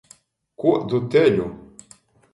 [0.63, 1.47] Kuodu teļu!